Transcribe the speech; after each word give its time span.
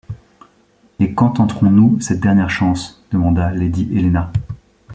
Et 0.99 1.13
quand 1.13 1.33
tenterons-nous 1.33 1.99
cette 1.99 2.21
dernière 2.21 2.49
chance? 2.49 3.03
demanda 3.11 3.51
lady 3.51 3.87
Helena. 3.95 4.31